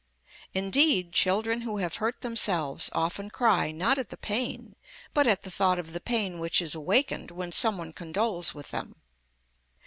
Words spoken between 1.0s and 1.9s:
children who